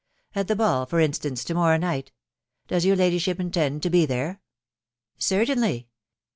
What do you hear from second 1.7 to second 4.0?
night; does your ladyship intend to